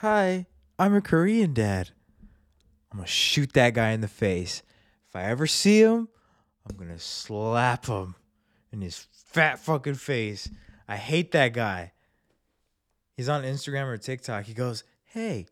[0.00, 0.46] Hi,
[0.78, 1.90] I'm a Korean dad.
[2.92, 4.62] I'm gonna shoot that guy in the face.
[5.08, 6.08] If I ever see him,
[6.64, 8.14] I'm gonna slap him
[8.70, 10.48] in his fat fucking face.
[10.86, 11.94] I hate that guy.
[13.16, 14.44] He's on Instagram or TikTok.
[14.44, 15.46] He goes, Hey,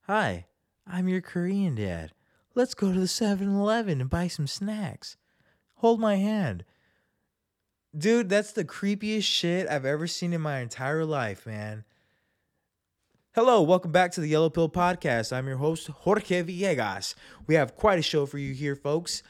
[0.00, 0.46] hi,
[0.84, 2.10] I'm your Korean dad.
[2.56, 5.16] Let's go to the 7 Eleven and buy some snacks.
[5.76, 6.64] Hold my hand.
[7.96, 11.84] Dude, that's the creepiest shit I've ever seen in my entire life, man.
[13.40, 15.32] Hello, welcome back to the Yellow Pill Podcast.
[15.32, 17.14] I'm your host, Jorge Villegas.
[17.46, 19.22] We have quite a show for you here, folks.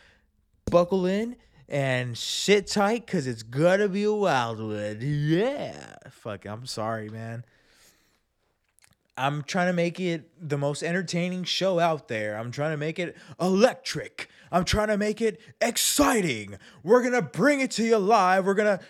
[0.70, 1.36] Buckle in
[1.68, 5.00] and sit tight because it's gonna be a wild one.
[5.02, 5.96] Yeah.
[6.08, 7.44] Fuck, I'm sorry, man.
[9.18, 12.38] I'm trying to make it the most entertaining show out there.
[12.38, 14.30] I'm trying to make it electric.
[14.50, 16.56] I'm trying to make it exciting.
[16.82, 18.46] We're gonna bring it to you live.
[18.46, 18.80] We're gonna.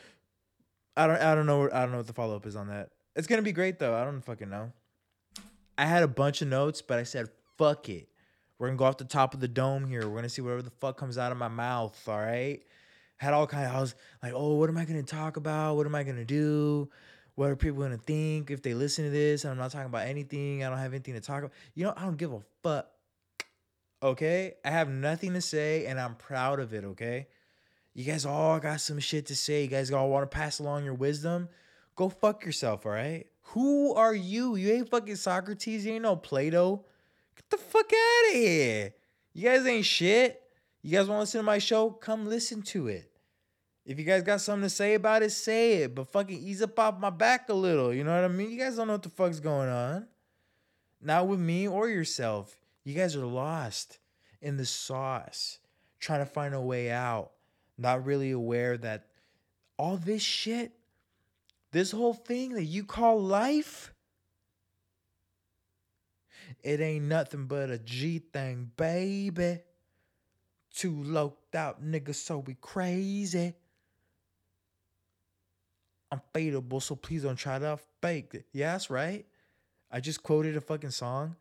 [0.96, 1.20] I don't.
[1.20, 1.68] I don't know.
[1.73, 2.90] I don't know what the follow up is on that.
[3.16, 3.96] It's gonna be great though.
[3.96, 4.70] I don't fucking know.
[5.78, 8.09] I had a bunch of notes, but I said fuck it.
[8.59, 10.09] We're gonna go off the top of the dome here.
[10.09, 11.96] We're gonna see whatever the fuck comes out of my mouth.
[12.09, 12.60] All right.
[13.16, 13.74] Had all kind of.
[13.74, 15.76] I was like, oh, what am I gonna talk about?
[15.76, 16.90] What am I gonna do?
[17.37, 19.45] What are people gonna think if they listen to this?
[19.45, 20.65] And I'm not talking about anything.
[20.65, 21.52] I don't have anything to talk about.
[21.74, 22.88] You know, I don't give a fuck.
[24.02, 26.84] Okay, I have nothing to say, and I'm proud of it.
[26.84, 27.29] Okay,
[27.95, 29.62] you guys all got some shit to say.
[29.62, 31.49] You guys all want to pass along your wisdom.
[31.95, 32.87] Go fuck yourself.
[32.87, 33.26] All right.
[33.52, 34.57] Who are you?
[34.57, 35.87] You ain't fucking Socrates.
[35.87, 36.85] You ain't no Plato.
[37.35, 38.95] Get the fuck out of here.
[39.32, 40.43] You guys ain't shit.
[40.82, 41.90] You guys want to listen to my show?
[41.90, 43.10] Come listen to it.
[43.87, 45.95] If you guys got something to say about it, say it.
[45.95, 47.93] But fucking ease up off my back a little.
[47.95, 48.51] You know what I mean?
[48.51, 50.07] You guys don't know what the fuck's going on.
[51.01, 52.59] Not with me or yourself.
[52.85, 53.99] You guys are lost
[54.43, 55.59] in the sauce,
[56.01, 57.30] trying to find a way out.
[57.79, 59.07] Not really aware that
[59.79, 60.73] all this shit,
[61.71, 63.93] this whole thing that you call life,
[66.62, 69.61] it ain't nothing but a G thing, baby.
[70.75, 73.55] Two loped out niggas, so we crazy.
[76.11, 78.47] I'm fadeable, so please don't try to fake it.
[78.53, 79.27] Yeah, that's right.
[79.91, 81.37] I just quoted a fucking song,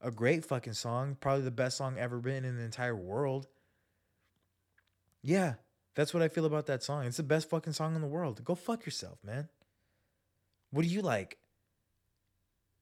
[0.00, 3.48] a great fucking song, probably the best song ever written in the entire world.
[5.22, 5.54] Yeah,
[5.94, 7.04] that's what I feel about that song.
[7.04, 8.44] It's the best fucking song in the world.
[8.44, 9.48] Go fuck yourself, man.
[10.72, 11.38] What do you like?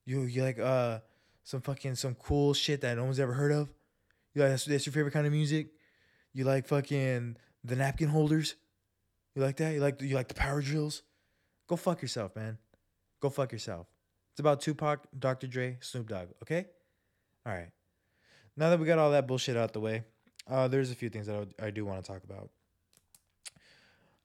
[0.07, 1.01] You you like uh
[1.43, 3.69] some fucking some cool shit that no one's ever heard of?
[4.35, 5.69] You like that's, that's your favorite kind of music?
[6.33, 8.55] You like fucking the napkin holders?
[9.35, 9.75] You like that?
[9.75, 11.03] You like you like the power drills?
[11.69, 12.59] Go fuck yourself, man.
[13.21, 13.87] Go fuck yourself.
[14.33, 15.47] It's about Tupac, Dr.
[15.47, 16.67] Dre, Snoop Dogg, okay?
[17.45, 17.71] All right.
[18.57, 20.05] Now that we got all that bullshit out the way,
[20.49, 22.51] uh, there's a few things that I, I do want to talk about.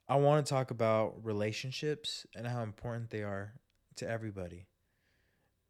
[0.07, 3.53] I want to talk about relationships and how important they are
[3.95, 4.67] to everybody.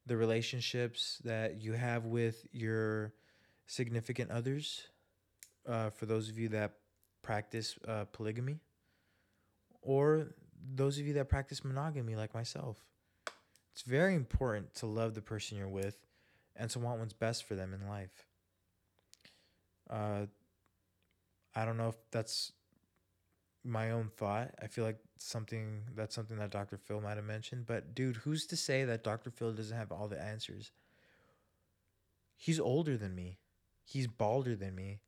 [0.06, 3.14] The relationships that you have with your
[3.66, 4.88] significant others,
[5.68, 6.74] uh, for those of you that
[7.22, 8.60] practice uh, polygamy,
[9.82, 10.28] or
[10.74, 12.78] those of you that practice monogamy like myself.
[13.72, 15.98] It's very important to love the person you're with
[16.56, 18.26] and to want what's best for them in life.
[19.90, 20.26] Uh,
[21.56, 22.52] I don't know if that's
[23.66, 24.52] my own thought.
[24.62, 26.78] I feel like something that's something that Dr.
[26.78, 29.32] Phil might have mentioned, but dude, who's to say that Dr.
[29.32, 30.72] Phil doesn't have all the answers?
[32.38, 33.40] He's older than me.
[33.84, 35.00] He's balder than me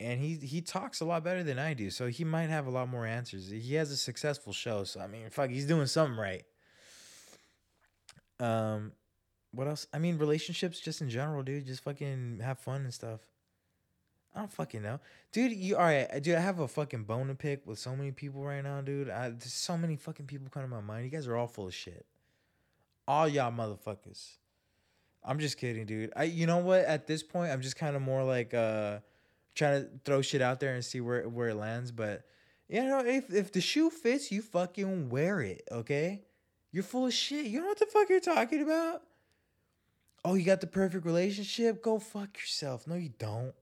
[0.00, 2.70] and he he talks a lot better than I do, so he might have a
[2.70, 3.48] lot more answers.
[3.48, 6.44] He has a successful show, so I mean, fuck, he's doing something right.
[8.40, 8.92] Um,
[9.52, 9.86] what else?
[9.92, 11.66] I mean, relationships just in general, dude.
[11.66, 13.20] Just fucking have fun and stuff.
[14.34, 14.98] I don't fucking know,
[15.30, 15.52] dude.
[15.52, 16.34] You all right, dude?
[16.34, 19.08] I have a fucking bone to pick with so many people right now, dude.
[19.08, 21.04] I, there's so many fucking people coming to my mind.
[21.04, 22.04] You guys are all full of shit.
[23.06, 24.38] All y'all motherfuckers.
[25.22, 26.12] I'm just kidding, dude.
[26.16, 26.80] I, you know what?
[26.84, 28.98] At this point, I'm just kind of more like uh
[29.54, 31.92] trying to throw shit out there and see where where it lands.
[31.92, 32.24] But
[32.68, 35.62] you know, if if the shoe fits, you fucking wear it.
[35.70, 36.22] Okay,
[36.72, 37.46] you're full of shit.
[37.46, 39.02] You know what the fuck you're talking about?
[40.24, 41.82] Oh, you got the perfect relationship?
[41.82, 42.86] Go fuck yourself.
[42.86, 43.54] No, you don't.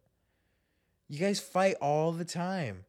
[1.13, 2.87] You guys fight all the time.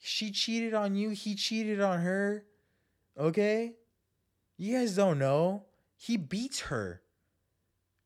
[0.00, 1.10] She cheated on you.
[1.10, 2.44] He cheated on her.
[3.16, 3.74] Okay,
[4.56, 5.62] you guys don't know.
[5.96, 7.00] He beats her.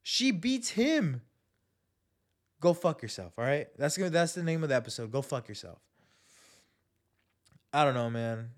[0.03, 1.23] She beats him
[2.61, 3.33] go fuck yourself.
[3.39, 5.11] All right, that's gonna that's the name of the episode.
[5.11, 5.79] Go fuck yourself.
[7.73, 8.51] I don't know, man.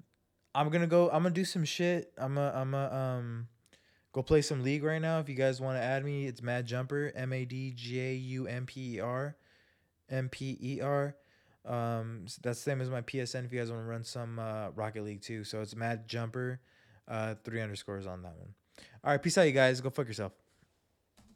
[0.56, 1.06] I'm gonna go.
[1.06, 2.12] I'm gonna do some shit.
[2.18, 2.50] I'm a.
[2.52, 2.92] I'm a.
[2.92, 3.48] Um,
[4.12, 5.20] go play some league right now.
[5.20, 7.12] If you guys want to add me, it's Mad Jumper.
[7.14, 9.36] M A D J U M P E R.
[10.14, 11.16] M P E R.
[11.66, 13.44] Um, s- that's the same as my PSN.
[13.44, 16.60] If you guys want to run some uh, Rocket League too, so it's Mad Jumper.
[17.08, 18.54] Uh, three underscores on that one.
[19.02, 19.80] All right, peace out, you guys.
[19.80, 20.32] Go fuck yourself.